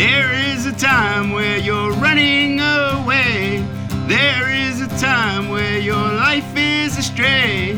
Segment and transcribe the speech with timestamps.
[0.00, 3.62] There is a time where you're running away.
[4.08, 7.76] There is a time where your life is astray.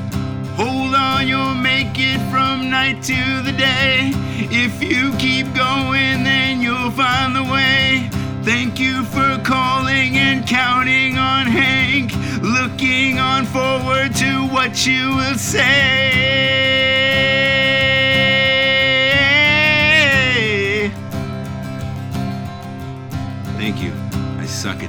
[0.54, 4.12] Hold on, you'll make it from night to the day.
[4.52, 8.08] If you keep going, then you'll find the way.
[8.44, 12.12] Thank you for calling and counting on Hank.
[12.40, 16.62] Looking on forward to what you will say.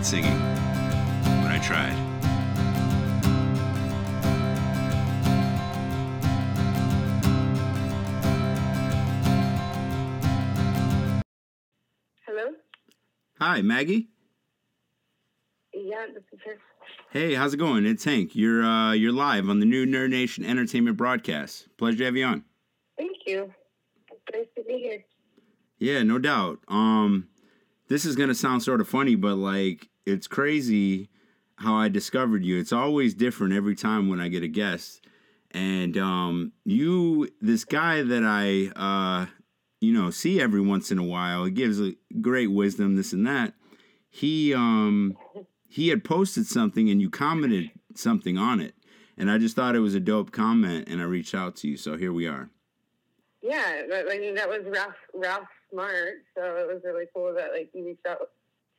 [0.04, 0.38] At singing,
[1.42, 1.94] but I tried.
[12.26, 12.52] Hello?
[13.40, 14.10] Hi, Maggie.
[15.74, 16.58] Yeah, this is her.
[17.12, 17.86] Hey, how's it going?
[17.86, 18.36] It's Hank.
[18.36, 21.68] You're uh, you're live on the new Nerd Nation Entertainment broadcast.
[21.78, 22.44] Pleasure to have you on.
[22.98, 23.54] Thank you.
[24.34, 25.06] Nice to be here.
[25.78, 26.60] Yeah, no doubt.
[26.68, 27.30] Um,
[27.88, 31.10] this is gonna sound sort of funny, but like it's crazy
[31.58, 32.60] how I discovered you.
[32.60, 35.06] It's always different every time when I get a guest.
[35.52, 39.28] And um, you, this guy that I, uh,
[39.80, 43.28] you know, see every once in a while, he gives a great wisdom, this and
[43.28, 43.54] that.
[44.10, 45.16] He, um,
[45.68, 48.76] he had posted something and you commented something on it,
[49.18, 51.78] and I just thought it was a dope comment, and I reached out to you.
[51.78, 52.50] So here we are.
[53.42, 57.70] Yeah, I mean that was Ralph Ralph Smart, so it was really cool that like
[57.74, 58.30] you reached out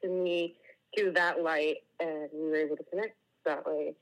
[0.03, 0.55] to me
[0.97, 3.95] through that light, and we were able to connect that way.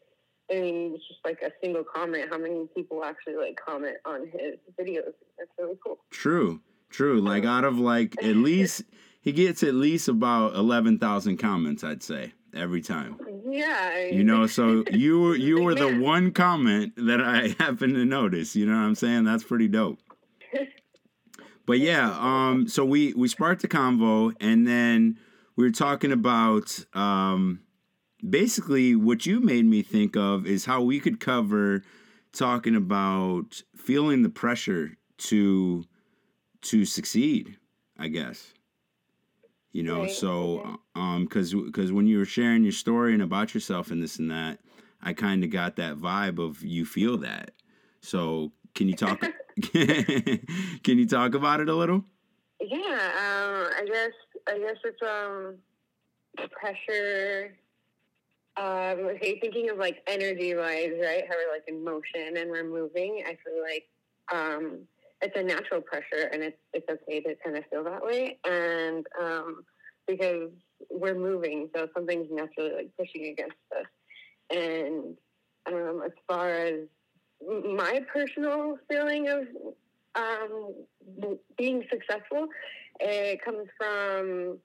[0.50, 2.28] I mean, it's just like a single comment.
[2.30, 5.12] How many people actually like comment on his videos?
[5.38, 5.98] That's really cool.
[6.10, 7.20] True, true.
[7.20, 8.82] Like out of like at least
[9.20, 13.18] he gets at least about eleven thousand comments, I'd say every time.
[13.48, 17.94] Yeah, I You know, so you were you were the one comment that I happened
[17.94, 18.54] to notice.
[18.56, 19.24] You know what I'm saying?
[19.24, 19.98] That's pretty dope.
[21.64, 25.18] But yeah, um, so we we sparked the convo, and then
[25.62, 27.60] we were talking about um,
[28.28, 31.84] basically what you made me think of is how we could cover
[32.32, 35.84] talking about feeling the pressure to
[36.62, 37.58] to succeed.
[37.96, 38.54] I guess
[39.70, 40.00] you know.
[40.00, 44.02] Right, So um, because because when you were sharing your story and about yourself and
[44.02, 44.58] this and that,
[45.00, 47.52] I kind of got that vibe of you feel that.
[48.00, 49.20] So can you talk?
[49.72, 52.04] can you talk about it a little?
[52.60, 54.12] Yeah, um, I guess
[54.48, 55.56] I guess it's um
[56.50, 57.54] pressure.
[58.56, 61.24] Um, okay, thinking of like energy wise, right?
[61.28, 63.22] How we're like in motion and we're moving.
[63.26, 63.88] I feel like
[64.32, 64.80] um,
[65.22, 69.06] it's a natural pressure, and it's it's okay to kind of feel that way, and
[69.20, 69.64] um,
[70.06, 70.50] because
[70.90, 73.86] we're moving, so something's naturally like pushing against us.
[74.50, 75.16] And
[75.66, 76.80] um, as far as
[77.48, 79.42] my personal feeling of
[80.14, 80.74] um,
[81.56, 82.48] being successful,
[83.02, 84.58] it comes from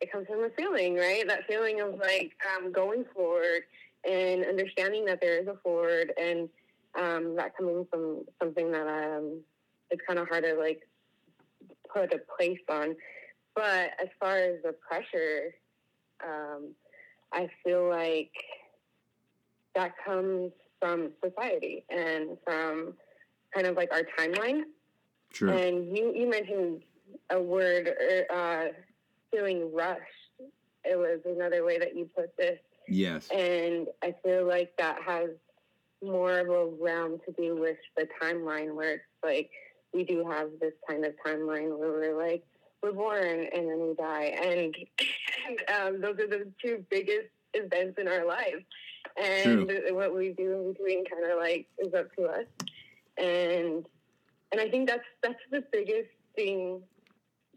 [0.00, 1.26] it comes from a feeling, right?
[1.26, 3.62] That feeling of like um, going forward
[4.08, 6.48] and understanding that there is a forward, and
[6.98, 9.40] um, that coming from something that um,
[9.90, 10.86] it's kind of hard to like
[11.92, 12.94] put a place on.
[13.54, 15.54] But as far as the pressure,
[16.22, 16.74] um,
[17.32, 18.32] I feel like
[19.74, 22.94] that comes from society and from
[23.54, 24.62] kind of like our timeline.
[25.32, 25.48] Sure.
[25.48, 26.82] And you, you mentioned
[27.30, 28.72] a word, er, uh,
[29.30, 30.00] feeling rushed.
[30.84, 32.58] It was another way that you put this.
[32.88, 33.28] Yes.
[33.30, 35.30] And I feel like that has
[36.04, 39.50] more of a realm to do with the timeline where it's like
[39.92, 42.44] we do have this kind of timeline where we're like,
[42.82, 44.36] we're born and then we die.
[44.40, 44.76] And,
[45.48, 48.64] and um, those are the two biggest events in our lives.
[49.20, 52.44] And what we do in between kind of like is up to us.
[53.18, 53.86] And
[54.52, 56.82] and I think that's that's the biggest thing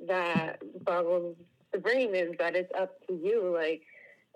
[0.07, 1.35] that boggles
[1.71, 3.53] the brain is that it's up to you.
[3.53, 3.83] Like,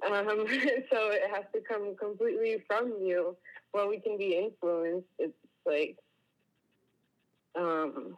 [0.05, 0.45] um,
[0.91, 3.35] so it has to come completely from you.
[3.71, 5.33] While we can be influenced, it's
[5.65, 5.97] like,
[7.57, 8.17] um,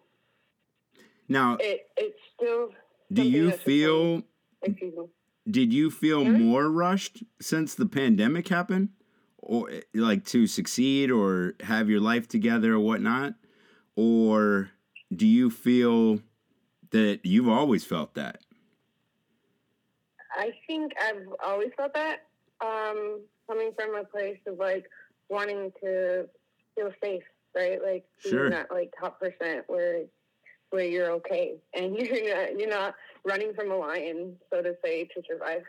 [1.29, 2.69] Now, it it's still.
[3.11, 4.23] do you feel
[5.49, 6.41] did you feel Hmm?
[6.41, 8.89] more rushed since the pandemic happened
[9.37, 13.35] or like to succeed or have your life together or whatnot
[13.95, 14.71] or
[15.15, 16.19] do you feel
[16.91, 18.39] that you've always felt that
[20.37, 22.19] I think I've always felt that.
[22.61, 24.85] Um, coming from a place of like
[25.29, 26.25] wanting to
[26.75, 27.23] feel safe,
[27.55, 27.79] right?
[27.81, 28.49] Like Sure.
[28.49, 30.03] that like top percent where
[30.71, 32.95] where you're okay and you're not you're not
[33.25, 35.63] running from a lion, so to say, to survive.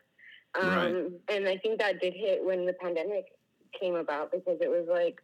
[0.61, 1.07] Um, Right.
[1.29, 3.27] And I think that did hit when the pandemic
[3.79, 5.21] came about because it was like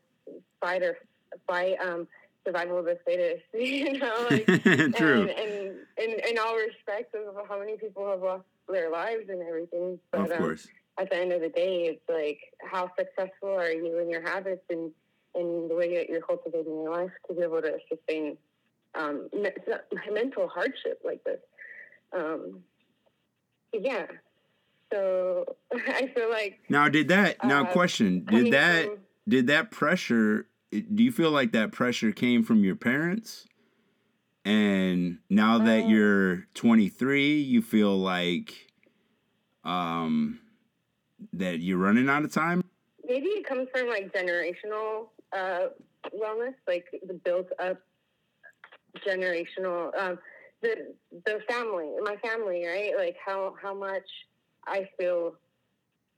[0.61, 0.99] fight or
[1.47, 2.06] fight, um,
[2.44, 4.47] survival of the fittest, you know, like,
[4.97, 5.23] True.
[5.23, 9.43] and, and in, in all respects of how many people have lost their lives and
[9.43, 9.99] everything.
[10.11, 10.69] But, of um, course.
[10.99, 14.62] at the end of the day, it's like how successful are you in your habits
[14.71, 14.91] and,
[15.35, 18.37] and the way that you're cultivating your life to be able to sustain
[18.95, 19.50] um, me-
[20.12, 21.41] mental hardship like this.
[22.12, 22.61] Um,
[23.73, 24.06] yeah.
[24.93, 27.43] So I feel like Now, did that?
[27.45, 28.85] Now, uh, question: Did that?
[28.87, 30.47] from- Did that pressure?
[30.73, 33.47] Do you feel like that pressure came from your parents?
[34.45, 38.55] And now that Uh, you're 23, you feel like
[39.65, 40.41] um
[41.33, 42.65] that you're running out of time.
[43.07, 45.69] maybe it comes from like generational uh,
[46.21, 47.79] wellness, like the built up
[49.07, 50.19] generational um,
[50.63, 50.95] the
[51.27, 52.93] the family, my family, right?
[52.97, 54.09] Like how how much
[54.67, 55.35] I feel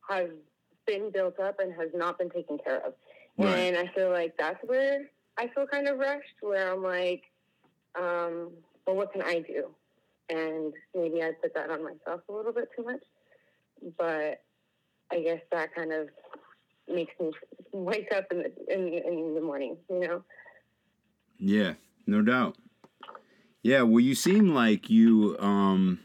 [0.08, 0.28] has
[0.86, 2.94] been built up and has not been taken care of,
[3.36, 3.58] Right.
[3.58, 5.00] and I feel like that's where
[5.36, 7.22] I feel kind of rushed, where I'm like,
[7.98, 8.50] um,
[8.86, 9.70] well, what can I do?
[10.28, 13.02] And maybe I put that on myself a little bit too much,
[13.98, 14.42] but
[15.10, 16.08] I guess that kind of
[16.88, 17.32] makes me
[17.72, 20.22] wake up in the in, in the morning, you know.
[21.38, 21.74] Yeah,
[22.06, 22.56] no doubt.
[23.62, 25.36] Yeah, well, you seem like you.
[25.40, 26.00] um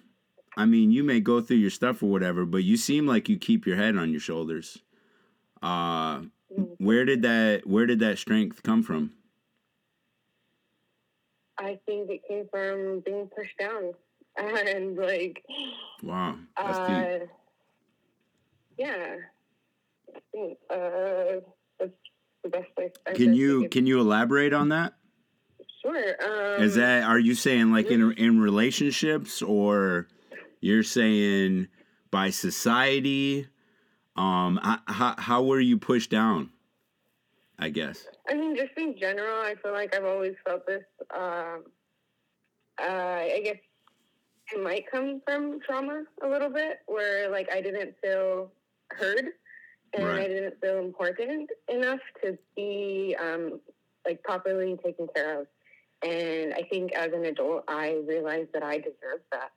[0.58, 3.38] I mean, you may go through your stuff or whatever, but you seem like you
[3.38, 4.80] keep your head on your shoulders.
[5.62, 6.22] Uh.
[6.78, 7.66] Where did that?
[7.68, 9.12] Where did that strength come from?
[11.58, 13.94] I think it came from being pushed down
[14.38, 15.44] and like,
[16.02, 16.88] Wow, that's deep.
[16.88, 17.26] uh,
[18.78, 19.16] yeah.
[20.32, 21.42] Think uh,
[21.80, 21.92] that's
[22.44, 22.68] the best.
[23.16, 24.94] Can you can you elaborate on that?
[25.82, 26.56] Sure.
[26.58, 30.08] Um, Is that are you saying like in in relationships or
[30.62, 31.68] you're saying
[32.12, 33.48] by society?
[34.20, 36.50] Um, how how, how were you pushed down?
[37.58, 38.06] I guess.
[38.30, 40.84] I mean, just in general, I feel like I've always felt this.
[41.16, 41.64] Um,
[42.82, 43.58] uh, I guess
[44.54, 48.52] it might come from trauma a little bit, where like I didn't feel
[48.90, 49.26] heard
[49.94, 53.62] and I didn't feel important enough to be um,
[54.06, 55.48] like properly taken care of.
[56.04, 59.52] And I think as an adult, I realized that I deserved that,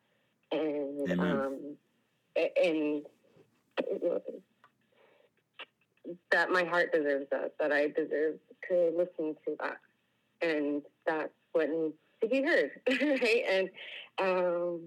[0.53, 1.31] and Amen.
[1.31, 1.77] um,
[2.37, 3.03] and
[6.31, 8.37] that my heart deserves that, that I deserve
[8.69, 9.79] to listen to that.
[10.41, 13.45] And that's what needs to be heard, right?
[13.49, 13.71] And
[14.21, 14.81] um,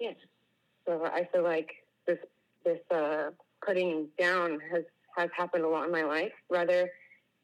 [0.00, 0.12] yeah,
[0.86, 1.70] so I feel like
[2.06, 2.18] this
[2.64, 3.30] this uh,
[3.64, 4.82] putting down has
[5.16, 6.90] has happened a lot in my life, whether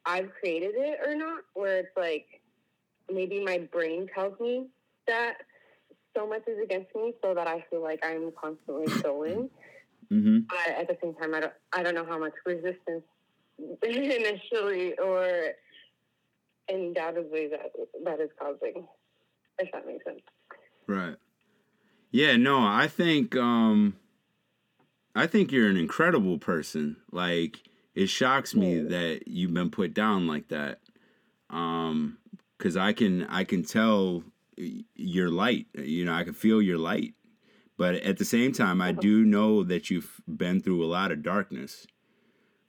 [0.04, 1.42] I've created it or not.
[1.54, 2.26] Where it's like
[3.12, 4.66] maybe my brain tells me
[5.06, 5.34] that
[6.16, 9.48] so much is against me, so that I feel like I'm constantly going
[10.12, 10.40] Mm-hmm.
[10.48, 13.02] but at the same time, I don't, I don't know how much resistance
[13.82, 15.52] initially or
[16.68, 17.70] undoubtedly that
[18.04, 18.86] that is causing.
[19.58, 20.20] If that makes sense.
[20.86, 21.16] Right.
[22.10, 23.96] Yeah, no, I think um
[25.14, 26.96] I think you're an incredible person.
[27.10, 27.62] Like
[27.94, 30.80] it shocks me that you've been put down like that.
[31.48, 32.18] Um
[32.58, 34.24] cuz I can I can tell
[34.56, 35.66] your light.
[35.74, 37.14] You know, I can feel your light.
[37.76, 41.22] But at the same time, I do know that you've been through a lot of
[41.22, 41.86] darkness.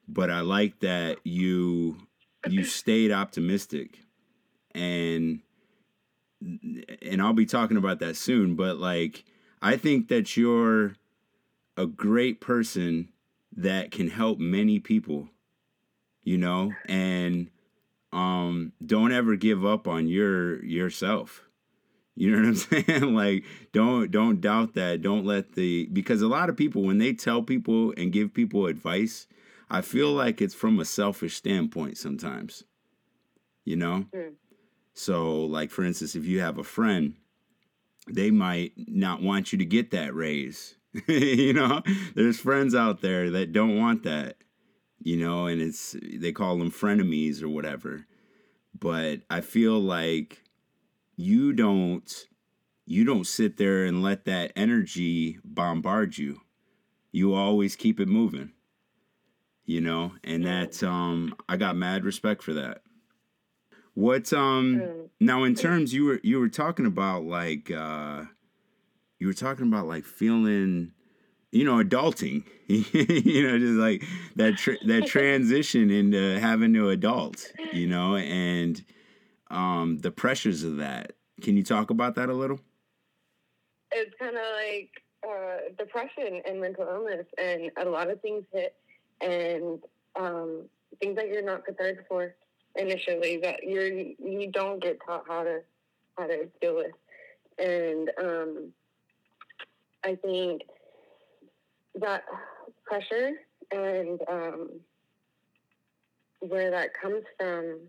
[0.07, 2.07] But I like that you
[2.47, 3.99] you stayed optimistic
[4.73, 5.41] and
[7.01, 9.23] and I'll be talking about that soon, but like
[9.61, 10.95] I think that you're
[11.77, 13.09] a great person
[13.55, 15.29] that can help many people,
[16.23, 17.49] you know, and
[18.11, 21.47] um don't ever give up on your yourself.
[22.15, 22.55] You know what I'm
[22.85, 23.15] saying?
[23.15, 25.01] like don't don't doubt that.
[25.01, 28.67] Don't let the because a lot of people when they tell people and give people
[28.67, 29.27] advice,
[29.69, 32.63] I feel like it's from a selfish standpoint sometimes.
[33.65, 34.05] You know?
[34.13, 34.33] Mm.
[34.93, 37.15] So, like for instance, if you have a friend,
[38.07, 40.75] they might not want you to get that raise.
[41.07, 41.81] you know,
[42.13, 44.37] there's friends out there that don't want that.
[44.99, 48.05] You know, and it's they call them frenemies or whatever.
[48.79, 50.42] But I feel like
[51.15, 52.27] you don't
[52.85, 56.41] you don't sit there and let that energy bombard you.
[57.11, 58.51] You always keep it moving.
[59.65, 62.81] You know, and that um I got mad respect for that.
[63.93, 68.25] What um now in terms you were you were talking about like uh
[69.19, 70.91] you were talking about like feeling
[71.51, 74.03] you know adulting you know just like
[74.35, 78.83] that tr- that transition into having to adult you know and
[79.53, 82.59] um the pressures of that can you talk about that a little
[83.91, 84.89] It's kind of like
[85.23, 88.75] uh, depression and mental illness, and a lot of things hit,
[89.21, 89.79] and
[90.19, 90.65] um,
[90.99, 92.35] things that you're not prepared for.
[92.75, 95.61] initially that you're you don't get taught how to
[96.17, 96.95] how to deal with,
[97.59, 98.73] and um,
[100.03, 100.63] I think
[101.95, 102.23] that
[102.83, 103.33] pressure
[103.71, 104.69] and um,
[106.39, 107.79] where that comes from.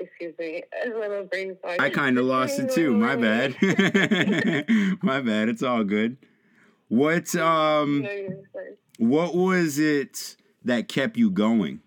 [0.00, 1.56] Excuse me, a little brain.
[1.78, 2.96] I kind of lost it too.
[2.96, 3.54] My bad.
[5.02, 5.48] My bad.
[5.48, 6.16] It's all good.
[6.88, 8.76] What um No, you're fine.
[8.98, 11.80] what was it that kept you going?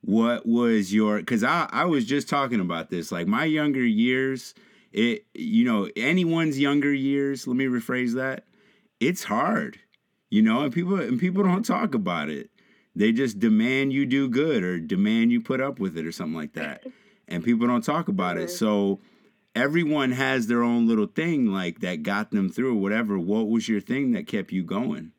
[0.00, 4.54] What was your cuz I I was just talking about this like my younger years
[4.92, 8.44] it you know anyone's younger years let me rephrase that
[9.00, 9.78] it's hard
[10.30, 12.50] you know and people and people don't talk about it
[12.94, 16.36] they just demand you do good or demand you put up with it or something
[16.36, 16.84] like that
[17.28, 18.58] and people don't talk about it Mhm.
[18.58, 19.00] so
[19.54, 23.80] everyone has their own little thing like that got them through whatever what was your
[23.80, 25.12] thing that kept you going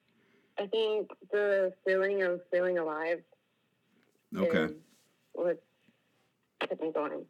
[0.57, 3.21] I think the feeling of feeling alive
[4.35, 4.74] okay
[5.33, 5.62] what
[6.62, 7.25] kept me going.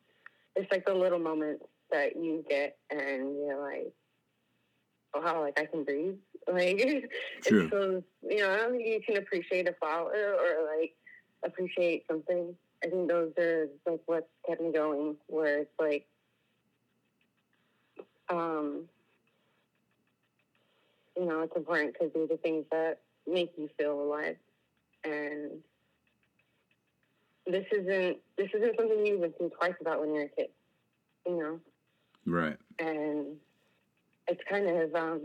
[0.56, 3.92] It's like the little moments that you get and you're like,
[5.14, 6.16] oh, wow, like I can breathe.
[6.48, 6.78] Like,
[7.42, 7.64] True.
[7.64, 10.94] it's those, you know, you can appreciate a flower or like
[11.44, 12.56] appreciate something.
[12.86, 16.06] I think those are like what kept me going, where it's like,
[18.30, 18.84] um,
[21.18, 24.36] you know, it's important because these are things that make you feel alive.
[25.04, 25.52] And
[27.48, 30.50] this isn't this isn't something you even think twice about when you're a kid,
[31.26, 31.60] you know.
[32.26, 33.38] right And
[34.28, 35.22] it's kind of um,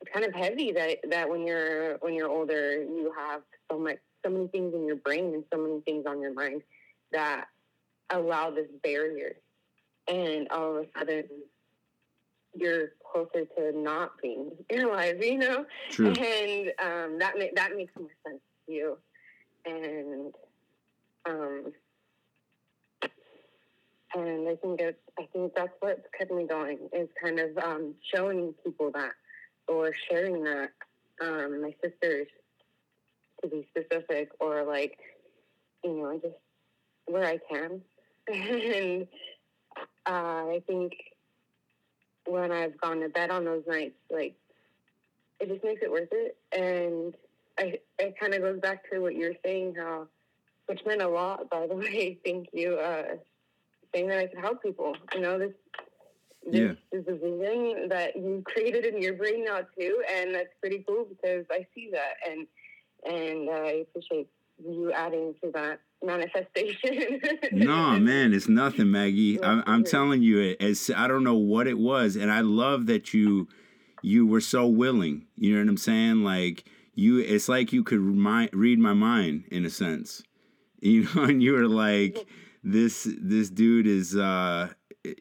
[0.00, 3.98] it's kind of heavy that that when you're when you're older, you have so much
[4.24, 6.62] so many things in your brain and so many things on your mind
[7.12, 7.46] that
[8.10, 9.36] allow this barrier,
[10.08, 11.24] and all of a sudden
[12.56, 17.92] you're closer to not being alive, you know true and um, that ma- that makes
[17.98, 18.98] more sense to you.
[19.66, 20.34] And
[21.26, 21.72] um,
[24.14, 27.94] and I think it's, I think that's what kept me going is kind of um,
[28.14, 29.12] showing people that
[29.68, 30.70] or sharing that.
[31.20, 32.26] Um, my sisters,
[33.44, 34.98] to be specific, or like
[35.82, 36.34] you know, just
[37.06, 37.80] where I can.
[38.28, 39.06] and
[40.06, 40.10] uh,
[40.50, 40.92] I think
[42.26, 44.34] when I've gone to bed on those nights, like
[45.40, 46.36] it just makes it worth it.
[46.56, 47.14] And
[47.58, 50.08] I, it kind of goes back to what you're saying, how,
[50.66, 52.18] which meant a lot, by the way.
[52.24, 52.74] Thank you.
[52.76, 53.16] Uh,
[53.94, 54.96] saying that I could help people.
[55.14, 55.52] You know, this,
[56.50, 60.84] this is a vision that you created in your brain now too, and that's pretty
[60.86, 62.46] cool because I see that, and
[63.04, 67.20] and uh, I appreciate you adding to that manifestation.
[67.52, 69.42] no man it's nothing maggie.
[69.42, 72.86] I'm, I'm telling you it as i don't know what it was and i love
[72.86, 73.48] that you
[74.02, 75.26] you were so willing.
[75.34, 76.22] You know what i'm saying?
[76.22, 80.22] Like you it's like you could remind, read my mind in a sense.
[80.80, 82.26] You know and you were like
[82.62, 84.68] this this dude is uh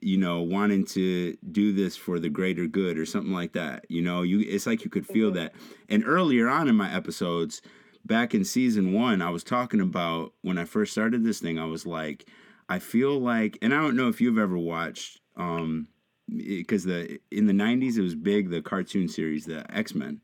[0.01, 4.01] you know wanting to do this for the greater good or something like that you
[4.01, 5.35] know you it's like you could feel Mhm.
[5.35, 5.55] that
[5.89, 7.61] and earlier on in my episodes
[8.05, 11.65] back in season one i was talking about when i first started this thing i
[11.65, 12.29] was like
[12.69, 15.87] i feel like and i don't know if you've ever watched um
[16.35, 20.21] because the in the 90s it was big the cartoon series the x-men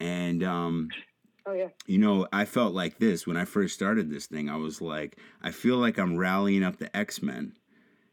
[0.00, 0.88] and um
[1.46, 1.68] oh yeah.
[1.86, 4.48] you know, I felt like this when I first started this thing.
[4.48, 7.54] I was like, I feel like I'm rallying up the X Men,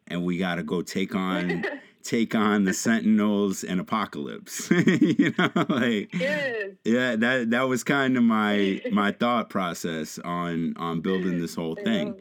[0.09, 1.65] and we got to go take on
[2.03, 4.69] take on the Sentinels and Apocalypse.
[4.71, 6.71] you know, like yes.
[6.83, 11.75] yeah, that that was kind of my my thought process on on building this whole
[11.75, 12.19] thing.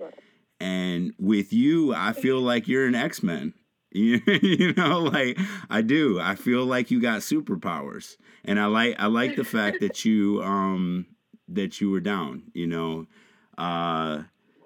[0.61, 3.55] And with you, I feel like you're an X Men.
[3.91, 5.39] You, you know, like
[5.71, 6.21] I do.
[6.21, 10.43] I feel like you got superpowers, and I like I like the fact that you
[10.43, 11.07] um
[11.49, 12.51] that you were down.
[12.53, 13.07] You know,
[13.57, 14.25] uh,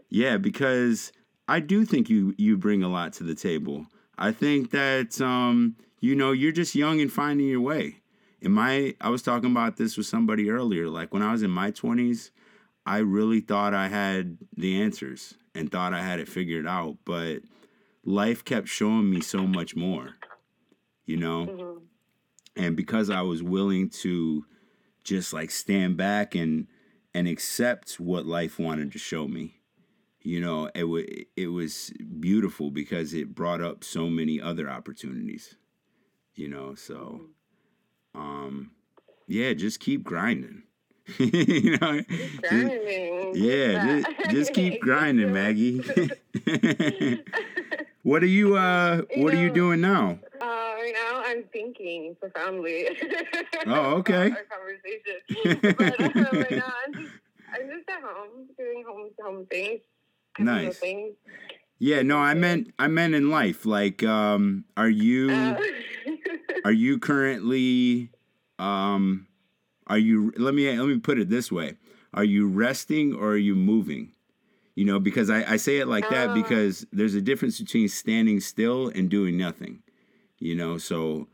[0.09, 1.13] yeah, because
[1.49, 3.87] I do think you you bring a lot to the table.
[4.19, 7.97] I think that um you know you're just young and finding your way.
[8.41, 10.89] In my, I was talking about this with somebody earlier.
[10.89, 12.33] Like when I was in my twenties,
[12.85, 17.43] I really thought I had the answers and thought I had it figured out, but
[18.05, 20.17] life kept showing me so much more,
[21.07, 21.47] you know?
[21.47, 21.83] Mhm.
[22.57, 24.45] And because I was willing to
[25.05, 26.67] just like stand back and
[27.15, 29.61] and accept what life wanted to show me,
[30.23, 31.03] you know, it wa-
[31.37, 35.57] it was beautiful because it brought up so many other opportunities,
[36.35, 37.23] you know, so
[38.15, 38.71] um
[39.27, 40.63] yeah, just keep grinding.
[41.19, 43.33] you know, just- Grinding.
[43.35, 45.79] yeah, just, just keep grinding, Maggie.
[48.03, 50.19] what are you uh what are you doing now?
[50.41, 52.89] Uh, right now, I'm thinking profoundly.
[53.67, 54.31] Oh, okay.
[54.31, 55.75] Our conversation.
[55.79, 57.13] but uh, right now, I'm just,
[57.55, 59.81] I'm just at home doing home home things.
[60.35, 60.83] Kind of a Nice.
[61.79, 63.67] Yeah, no, I meant I meant in life.
[63.67, 65.61] Like, um, are you Uh,
[66.65, 68.11] are you currently
[68.59, 69.27] um
[69.87, 71.77] are you let me let me put it this way.
[72.15, 74.13] Are you resting or are you moving?
[74.75, 76.35] You know, because I, I say it like that Uh.
[76.35, 79.83] because there's a difference between standing still and doing nothing.
[80.39, 81.29] You know, so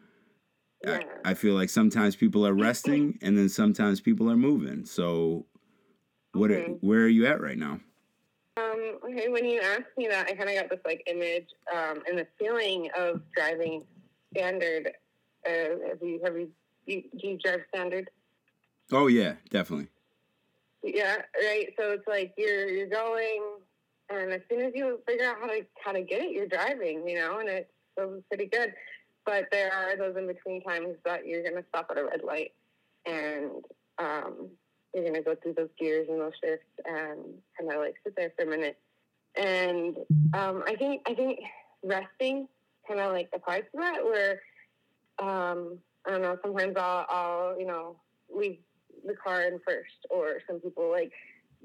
[0.85, 1.01] yeah.
[1.25, 4.85] I, I feel like sometimes people are resting and then sometimes people are moving.
[4.87, 5.47] So
[6.33, 6.79] what are, Mhm.
[6.81, 7.81] where are you at right now?
[8.59, 12.03] Um, okay, when you asked me that, I kind of got this like image um,
[12.09, 13.85] and the feeling of driving
[14.33, 14.93] standard.
[15.47, 16.51] Uh, have you have you,
[16.87, 18.11] you do you drive standard?
[18.91, 19.89] Oh yeah, definitely.
[20.83, 21.69] Yeah, right.
[21.79, 23.43] So it's like you're you're going,
[24.11, 27.07] and as soon as you figure out how to how to get it, you're driving.
[27.07, 28.73] You know, and it feels pretty good.
[29.25, 32.53] But there are those in between times that you're gonna stop at a red light,
[33.07, 33.51] and
[33.99, 34.49] um,
[35.03, 37.19] you're gonna go through those gears and those shifts, and
[37.59, 38.79] kind of like sit there for a minute.
[39.37, 39.97] And
[40.33, 41.41] um, I think I think
[41.83, 42.49] resting
[42.87, 44.41] kind of like the parts of that where
[45.19, 46.39] um, I don't know.
[46.43, 47.97] Sometimes I'll, I'll you know
[48.35, 48.59] leave
[49.07, 51.13] the car in first, or some people like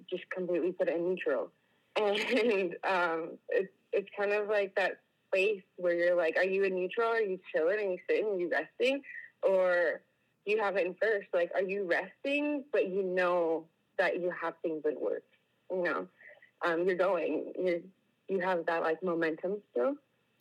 [0.09, 1.51] just completely put it in neutral.
[1.95, 6.73] And um, it's it's kind of like that space where you're like, are you in
[6.73, 7.11] neutral?
[7.11, 7.77] Are you chilling?
[7.77, 8.25] Are you sitting?
[8.25, 9.01] Are you resting?
[9.43, 10.01] Or
[10.45, 11.27] you have it in first?
[11.33, 13.65] Like, are you resting, but you know
[13.97, 15.23] that you have things in work?
[15.71, 16.07] You know,
[16.65, 17.53] um, you're going.
[17.59, 17.79] You're
[18.29, 19.95] you have that like momentum still.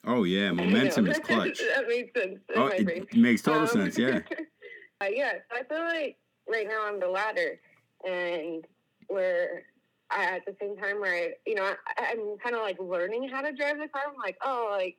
[0.06, 1.61] Oh yeah, momentum is clutch.
[1.75, 2.38] that makes sense.
[2.54, 3.06] Oh, it, brain.
[3.14, 3.99] makes total Um, sense.
[3.99, 4.21] Yeah.
[5.00, 6.16] uh, yeah, so I feel like
[6.49, 7.61] right now I'm the latter,
[8.06, 8.64] and
[9.09, 9.64] where
[10.11, 13.28] I, at the same time where I, you know, I, I'm kind of like learning
[13.28, 14.02] how to drive the car.
[14.09, 14.97] I'm like, oh, like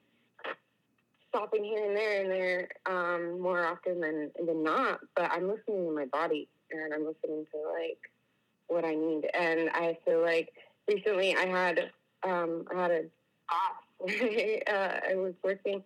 [1.34, 5.00] stopping here and there and there um, more often than than not.
[5.16, 8.00] But I'm listening to my body, and I'm listening to like
[8.68, 9.30] what I need.
[9.34, 10.50] And I feel like
[10.88, 11.92] recently I had
[12.24, 13.04] um, I had a
[13.50, 13.80] boss.
[14.68, 15.84] uh, I was working,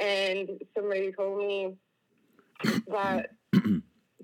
[0.00, 1.74] and somebody told me
[2.88, 3.30] that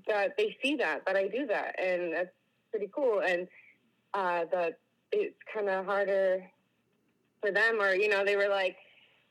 [0.07, 2.29] that they see that that I do that, and that's
[2.71, 3.21] pretty cool.
[3.21, 3.47] And
[4.13, 4.79] uh, that
[5.11, 6.43] it's kind of harder
[7.41, 8.77] for them, or you know, they were like,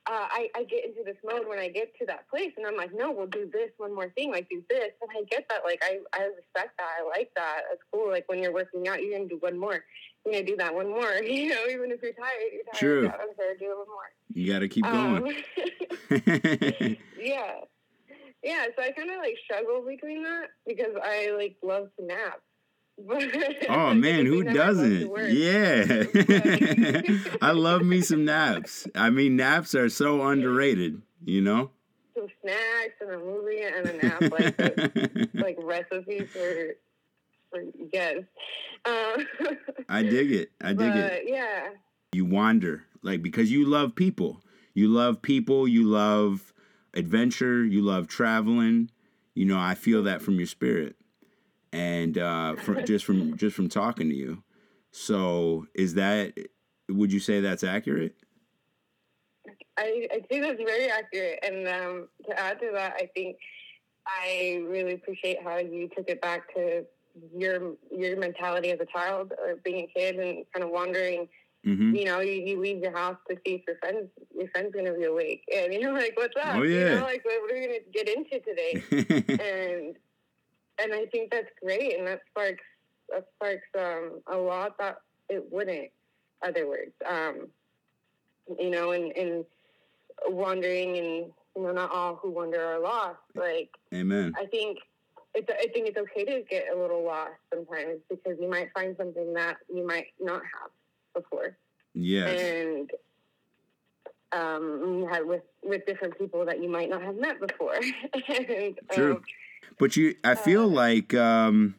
[0.06, 2.76] uh, I, I get into this mode when I get to that place, and I'm
[2.76, 5.62] like, no, we'll do this one more thing, like do this, and I get that,
[5.64, 8.10] like I I respect that, I like that, that's cool.
[8.10, 9.82] Like when you're working out, you're gonna do one more,
[10.24, 12.78] you're gonna do that one more, you know, even if you're tired, you're tired.
[12.78, 13.06] True.
[13.06, 14.12] I'm sorry, do one more.
[14.34, 15.16] You got to keep going.
[15.16, 15.26] Um,
[17.18, 17.60] yeah.
[18.42, 22.40] Yeah, so I kind of like struggle between that because I like love to nap.
[23.68, 25.34] Oh man, who Between that, I love to doesn't?
[25.36, 27.24] Yeah.
[27.42, 28.86] I love me some naps.
[28.94, 31.70] I mean, naps are so underrated, you know?
[32.16, 36.74] Some snacks and a movie and a nap, like the, like recipes for
[37.50, 38.18] for yes.
[38.84, 39.26] Um,
[39.88, 40.50] I dig it.
[40.60, 41.24] I dig but it.
[41.26, 41.70] yeah,
[42.12, 44.40] You wander, like, because you love people.
[44.74, 45.66] You love people.
[45.66, 46.52] You love
[46.94, 47.64] adventure.
[47.64, 48.90] You love traveling.
[49.34, 50.96] You know, I feel that from your spirit.
[51.74, 54.42] And uh, from, just from just from talking to you.
[54.92, 56.34] So, is that?
[56.88, 58.14] Would you say that's accurate?
[59.76, 61.40] I, I think that's very accurate.
[61.42, 63.36] And um, to add to that, I think
[64.06, 66.84] I really appreciate how you took it back to
[67.36, 71.28] your your mentality as a child or being a kid and kind of wandering.
[71.64, 74.74] hmm You know, you, you leave your house to see if your friends your friend's
[74.74, 76.96] gonna be awake, and you're like, "What's up?" Oh, You yeah.
[76.96, 78.84] know, like what are we gonna get into today?
[79.42, 79.96] and
[80.82, 82.62] and I think that's great, and that sparks
[83.10, 85.90] that sparks um, a lot that it wouldn't.
[86.42, 87.48] Other words, um,
[88.58, 89.44] you know, and and
[90.28, 91.06] wandering, and
[91.56, 93.18] you know, not all who wander are lost.
[93.34, 94.34] Like Amen.
[94.38, 94.78] I think
[95.34, 98.96] it's I think it's okay to get a little lost sometimes because you might find
[98.96, 100.70] something that you might not have
[101.14, 101.56] before,
[101.94, 102.40] Yes.
[102.40, 102.90] and
[104.32, 107.74] um, had with with different people that you might not have met before.
[108.28, 109.16] and, True.
[109.16, 109.22] Um,
[109.78, 111.74] But you, I feel like, um,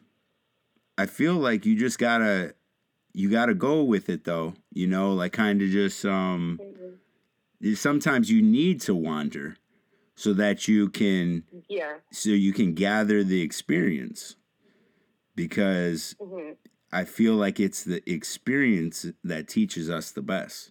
[0.98, 2.54] I feel like you just gotta,
[3.12, 4.54] you gotta go with it though.
[4.72, 6.60] You know, like kind of just, um,
[7.62, 7.76] mhm.
[7.76, 9.56] sometimes you need to wander
[10.14, 11.94] so that you can, yeah.
[12.10, 14.36] so you can gather the experience.
[15.34, 16.52] Because hmm
[16.92, 20.70] I feel like it's the experience that teaches us the best.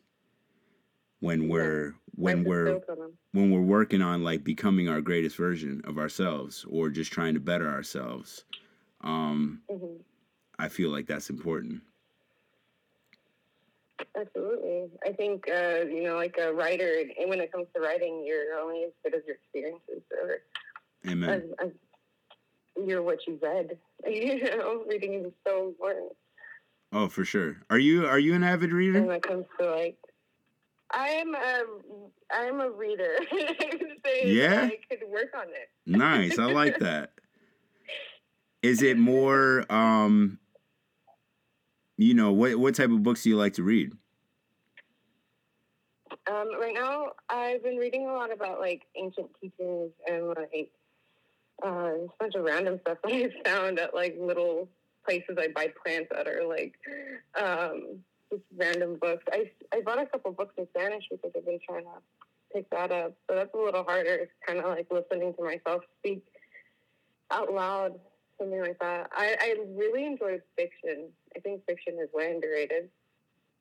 [1.26, 2.80] When we're when we're
[3.32, 7.40] when we're working on like becoming our greatest version of ourselves or just trying to
[7.40, 8.46] better ourselves
[9.02, 9.98] um hmm
[10.58, 11.82] i feel like that's important
[14.18, 14.90] Absolutely.
[15.06, 18.58] I think, uh, you know, like a writer, and when it comes to writing, you're
[18.60, 20.40] only as good as your experiences or
[21.10, 21.72] amen as
[22.86, 23.78] you're what you read.
[24.06, 26.12] you know, reading is so important.
[26.92, 27.58] Oh, for sure.
[27.70, 29.02] Are you are you an avid reader?
[29.02, 29.98] when it comes to like.
[30.96, 31.64] I'm a
[32.32, 33.18] I'm a reader.
[33.32, 34.70] I Yeah?
[34.72, 35.70] I could work on it.
[35.86, 36.40] Nice.
[36.40, 37.12] I like that.
[38.64, 40.40] Is it more um
[41.98, 43.94] you know, what what type of books do you like to read?
[46.28, 50.72] Um, right now, I've been reading a lot about like ancient teachings and like
[51.64, 54.68] uh, just a bunch of random stuff that I found at like little
[55.06, 56.74] places I buy plants at, or like
[57.40, 58.00] um,
[58.36, 59.24] just random books.
[59.32, 62.02] I I bought a couple books in Spanish because I've been trying to
[62.54, 64.14] pick that up, so that's a little harder.
[64.16, 66.24] It's kind of like listening to myself speak
[67.32, 68.00] out loud,
[68.40, 69.10] something like that.
[69.12, 71.10] I, I really enjoy fiction.
[71.36, 72.90] I think fiction is way underrated,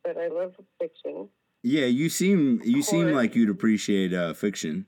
[0.02, 1.28] but I love fiction.
[1.62, 4.86] Yeah, you seem you seem like you'd appreciate uh, fiction.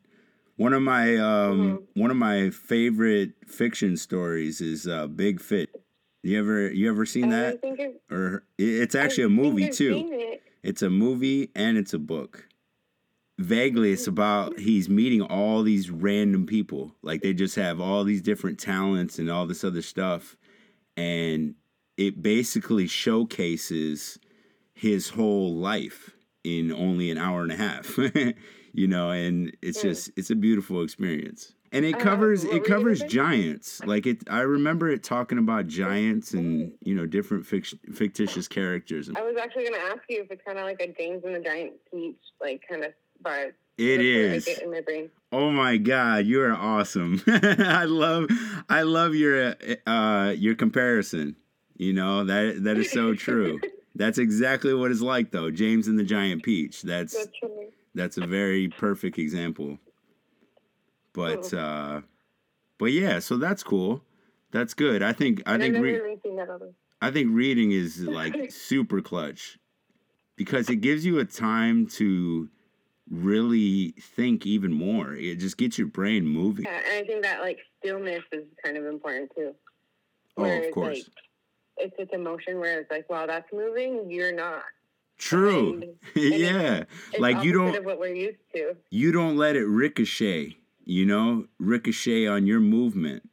[0.57, 5.68] One of my um, one of my favorite fiction stories is uh, Big Fish.
[6.26, 7.60] You ever you ever seen that?
[8.10, 10.08] Or it's actually a I think movie too.
[10.12, 10.42] it.
[10.62, 12.48] It's a movie and it's a book.
[13.38, 16.94] Vaguely, it's about he's meeting all these random people.
[17.02, 20.36] Like they just have all these different talents and all this other stuff.
[20.96, 21.54] And
[21.98, 24.18] it basically showcases
[24.74, 26.10] his whole life
[26.44, 27.98] in only an hour and a half.
[28.72, 29.88] you know, and it's Hmm.
[29.88, 31.54] just it's a beautiful experience.
[31.76, 33.80] And it covers it were you gonna covers giants.
[33.84, 39.10] Like it I remember it talking about giants and, you know, different fict- fictitious characters.
[39.14, 41.34] I was actually going to ask you if it's kind of like a James and
[41.34, 43.52] the Giant Peach, like kind of vibe.
[43.78, 44.48] It That's is.
[44.48, 45.10] I get in my brain.
[45.32, 47.22] Oh my god, you are awesome.
[47.26, 48.28] I love
[48.70, 49.54] I love your
[49.86, 51.36] uh your comparison.
[51.76, 53.60] You know, that that is so true.
[53.94, 55.50] That's exactly what it's like though.
[55.50, 56.82] James and the Giant Peach.
[56.82, 57.30] That's That's
[57.94, 59.78] that's a very perfect example.
[61.16, 62.02] But uh
[62.79, 64.02] but yeah, so that's cool.
[64.52, 65.02] That's good.
[65.02, 65.92] I think I And think re-
[66.37, 66.72] that.
[67.02, 69.59] I think reading is like super clutch
[70.37, 72.48] because it gives you a time to
[73.11, 75.14] really think even more.
[75.14, 76.64] It just gets your brain moving.
[76.66, 79.55] Yeah, and I think that like stillness is kind of important too.
[80.37, 80.98] Oh, of course.
[80.98, 81.07] Like,
[81.79, 84.11] it's it's emotion where it's like, wow, that's moving.
[84.11, 84.62] You're not.
[85.18, 85.81] True.
[85.83, 86.85] And yeah.
[87.12, 88.76] It's Like you don't of what we're used to.
[88.90, 91.46] you don't let it ricochet, you know?
[91.59, 93.29] Ricochet on your movement.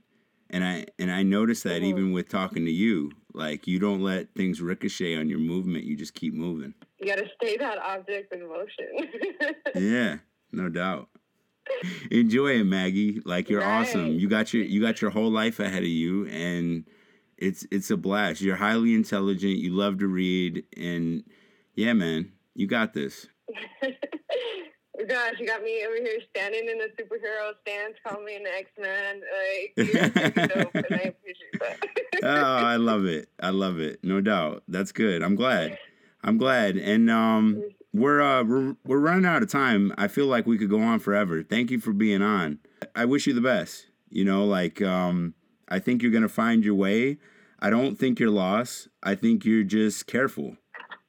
[0.49, 1.85] And I and I noticed that Mhm.
[1.85, 3.11] even with talking to you.
[3.33, 5.85] Like you don't let things ricochet on your movement.
[5.85, 6.75] You just keep moving.
[6.99, 9.09] You got to stay that object in motion.
[9.75, 10.19] Yeah,
[10.51, 11.09] no doubt.
[12.11, 13.21] Enjoy it, Maggie.
[13.25, 14.19] Like you're awesome.
[14.19, 16.85] You got your you got your whole life ahead of you and
[17.37, 18.41] it's it's a blast.
[18.41, 21.23] You're highly intelligent, you love to read and
[21.73, 23.27] yeah, man, you got this.
[25.07, 28.69] Gosh, you got me over here standing in a superhero stance, calling me an X
[28.79, 29.21] Man.
[29.21, 31.79] Like, you're dope, and I appreciate that.
[32.23, 33.29] oh, I love it.
[33.39, 34.03] I love it.
[34.03, 34.63] No doubt.
[34.67, 35.23] That's good.
[35.23, 35.79] I'm glad.
[36.23, 36.77] I'm glad.
[36.77, 39.93] And um we're uh we're, we're running out of time.
[39.97, 41.43] I feel like we could go on forever.
[41.43, 42.59] Thank you for being on.
[42.95, 43.87] I wish you the best.
[44.09, 45.33] You know, like um
[45.67, 47.17] I think you're going to find your way.
[47.59, 48.89] I don't think you're lost.
[49.01, 50.57] I think you're just careful,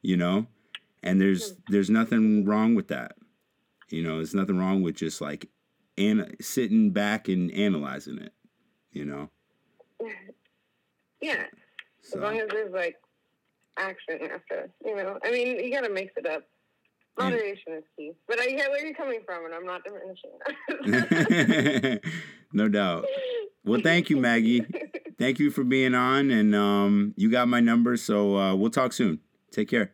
[0.01, 0.47] you know?
[1.03, 3.17] And there's there's nothing wrong with that.
[3.95, 5.49] You know, there's nothing wrong with just like
[5.97, 8.33] an- sitting back and analyzing it,
[8.91, 9.31] you know?
[11.21, 11.45] yeah,
[12.03, 12.97] So as long as there's like
[13.77, 15.19] action after, you know.
[15.25, 16.43] I mean, you got to mix it up.
[17.17, 18.13] Moderation is key.
[18.27, 20.33] But I get where you're coming from, and I'm not diminishing
[20.87, 22.01] that.
[22.53, 23.07] no doubt.
[23.65, 24.67] Well, thank you, Maggie.
[25.17, 28.93] Thank you for being on, and um, you got my number, so uh, we'll talk
[28.93, 29.21] soon.
[29.53, 29.93] Take care.